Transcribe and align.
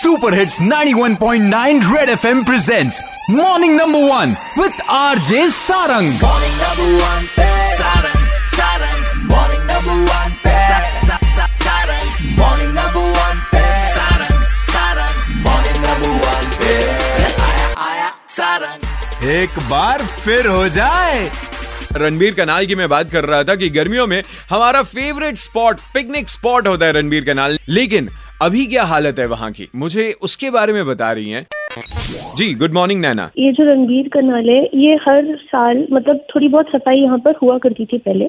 Super 0.00 0.34
hits 0.34 0.60
91.9 0.62 1.96
red 1.96 2.08
F 2.08 2.26
M 2.26 2.44
presents 2.44 3.00
morning 3.30 3.74
number 3.76 3.98
one 3.98 4.30
with 4.58 4.72
RJ 4.90 5.48
Sarang 5.48 6.12
एक 19.32 19.58
बार 19.70 20.02
फिर 20.02 20.46
हो 20.46 20.68
जाए। 20.68 21.30
रणबीर 21.92 22.34
कनाल 22.34 22.66
की 22.66 22.74
मैं 22.74 22.88
बात 22.88 23.10
कर 23.10 23.24
रहा 23.24 23.42
था 23.42 23.54
कि 23.54 23.68
गर्मियों 23.70 24.06
में 24.06 24.22
हमारा 24.50 24.82
फेवरेट 24.82 25.36
स्पॉट 25.36 25.80
पिकनिक 25.94 26.28
स्पॉट 26.28 26.68
होता 26.68 26.86
है 26.86 26.92
रणबीर 26.92 27.24
कनाल। 27.24 27.58
लेकिन 27.68 28.10
अभी 28.42 28.64
क्या 28.66 28.82
हालत 28.84 29.18
है 29.18 29.24
वहाँ 29.26 29.50
की? 29.52 29.66
मुझे 29.76 30.10
उसके 30.22 30.50
बारे 30.50 30.72
में 30.72 30.84
बता 30.86 31.10
रही 31.12 31.30
हैं। 31.30 31.46
जी 32.36 32.52
गुड 32.54 32.72
मॉर्निंग 32.74 33.00
नैना 33.00 33.30
ये 33.38 33.50
जो 33.52 33.64
रणबीर 33.64 34.08
कनाल 34.08 34.48
है 34.50 34.62
ये 34.76 34.94
हर 35.02 35.34
साल 35.42 35.86
मतलब 35.92 36.20
थोड़ी 36.30 36.48
बहुत 36.48 36.70
सफ़ाई 36.72 36.96
यहाँ 36.96 37.18
पर 37.18 37.34
हुआ 37.42 37.58
करती 37.58 37.84
थी 37.86 37.98
पहले। 37.98 38.28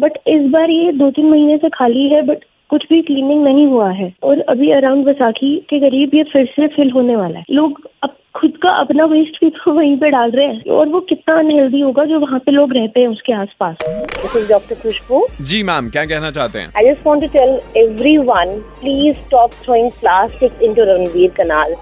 बट 0.00 0.16
इस 0.28 0.48
बार 0.52 0.70
ये 0.70 0.92
दो 0.92 1.10
तीन 1.10 1.28
महीने 1.30 1.56
से 1.56 1.68
खाली 1.68 2.08
है 2.08 2.22
बट 2.26 2.44
कुछ 2.70 2.86
भी 2.90 3.02
क्लीनिंग 3.02 3.44
नहीं 3.44 3.66
हुआ 3.66 3.90
है। 3.92 4.12
और 4.22 4.40
अभी 4.48 4.70
अराउंड 4.72 5.04
बैसाखी 5.06 5.54
के 5.70 5.80
करीब 5.80 6.14
ये 6.14 6.22
फिर 6.32 6.46
से 6.56 6.66
फिल 6.76 6.90
होने 6.90 7.16
वाला 7.16 7.38
है। 7.38 7.44
लोग 7.50 7.80
अब 8.02 8.16
खुद 8.34 8.52
का 8.62 8.70
अपना 8.80 9.04
वेस्ट 9.04 9.34
भी 9.40 9.48
तो 9.50 9.72
वहीं 9.74 9.96
पे 9.98 10.10
डाल 10.10 10.30
रहे 10.30 10.46
हैं 10.46 10.70
और 10.72 10.88
वो 10.88 11.00
कितना 11.08 11.34
अनहेल्दी 11.38 11.80
होगा 11.80 12.04
जो 12.04 12.20
वहाँ 12.20 12.38
पे 12.38 12.52
लोग 12.52 12.72
रहते 12.74 13.00
हैं 13.00 13.08
उसके 13.08 13.32
आसपास 13.34 13.76
This 14.14 14.36
is 14.36 14.48
Dr. 14.48 14.76
Khushbu. 14.82 15.20
जी 15.42 15.62
मैम 15.62 15.88
क्या 15.90 16.04
कहना 16.06 16.30
चाहते 16.30 16.58
हैं 16.58 16.72
I 16.72 16.84
just 16.84 17.06
want 17.06 17.24
to 17.24 17.28
tell 17.28 17.52
everyone, 17.76 18.54
please 18.80 19.18
stop 19.18 19.58
throwing 19.64 19.90
plastic 19.98 20.62
into 20.62 20.86
Ranveer 20.90 21.34
Canal. 21.36 21.76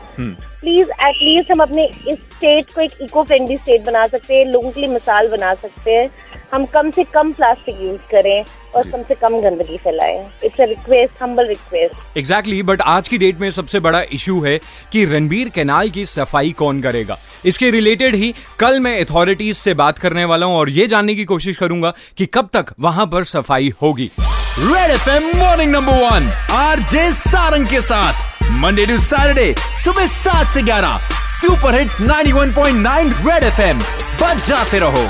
Please 0.60 0.88
at least 1.02 1.50
हम 1.50 1.60
अपने 1.60 1.84
इस 2.08 2.18
स्टेट 2.32 2.72
को 2.72 2.80
एक 2.80 2.92
इको 3.02 3.22
फ्रेंडली 3.24 3.56
स्टेट 3.56 3.84
बना 3.84 4.06
सकते 4.06 4.34
हैं 4.34 4.44
लोगों 4.46 4.70
के 4.70 4.80
लिए 4.80 4.88
मिसाल 4.88 5.28
बना 5.28 5.52
सकते 5.54 5.90
हैं 5.90 6.08
हम 6.52 6.64
कम 6.66 6.90
से 6.90 7.04
कम 7.14 7.32
प्लास्टिक 7.32 7.80
यूज़ 7.82 8.10
करें 8.10 8.42
और 8.74 8.90
कम 8.90 9.02
से 9.02 9.14
कम 9.14 9.40
गंदगी 9.40 9.76
फैलाएँ। 9.78 10.18
It's 10.44 10.60
a 10.60 10.64
request 10.64 11.22
humble 11.22 11.46
request 11.46 12.18
exactly 12.18 12.62
but 12.62 12.80
आज 12.82 13.08
की 13.08 13.18
डेट 13.18 13.40
में 13.40 13.50
सबसे 13.50 13.80
बड़ा 13.80 14.02
इशू 14.12 14.40
है 14.40 14.58
कि 14.92 15.04
रणबीर 15.04 15.48
कैनाल 15.48 15.90
की 15.90 16.04
सफ़ाई 16.06 16.52
कौन 16.58 16.80
करेगा। 16.82 17.18
इसके 17.44 17.70
रिलेटेड 17.70 18.14
ही 18.14 18.34
कल 18.60 18.80
मैं 18.80 18.98
अथॉरिटीज 19.04 19.56
से 19.56 19.74
बात 19.74 19.98
करने 19.98 20.24
वाला 20.24 20.46
हूँ 20.46 20.56
और 20.56 20.70
ये 20.70 20.86
जानने 20.86 21.14
की 21.14 21.24
कोशिश 21.24 21.56
करूँगा 21.56 21.92
कि 22.18 22.26
कब 22.26 22.48
तक 22.52 22.74
वहाँ 22.80 23.06
पर 23.06 23.24
सफ़ाई 23.26 23.72
होगी। 23.82 24.10
Red 24.58 24.90
F 24.90 25.08
M 25.10 25.30
morning 25.36 25.72
number 25.72 26.02
one 26.02 26.30
R 26.52 26.80
J 26.90 27.10
Sarang 27.12 27.66
के 27.66 27.80
साथ। 27.80 28.28
मंडे 28.60 28.86
टू 28.86 28.98
सैटरडे 29.00 29.54
सुबह 29.82 30.06
सात 30.08 30.52
से 30.54 30.62
ग्यारह। 30.62 31.08
सुपर 31.30 31.78
हिट्स 31.78 32.00
91.9 32.02 33.12
रेड 33.26 33.44
एफएम 33.44 33.78
बच 34.22 34.46
जाते 34.46 34.78
रहो। 34.78 35.04